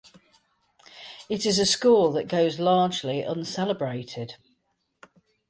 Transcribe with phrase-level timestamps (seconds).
[1.29, 4.33] It is a score that goes largely uncelebrated.